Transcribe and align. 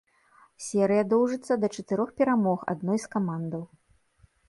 Серыя 0.67 1.03
доўжыцца 1.11 1.53
да 1.65 1.71
чатырох 1.77 2.09
перамог 2.23 2.67
адной 2.77 2.97
з 3.07 3.15
камандаў. 3.15 3.63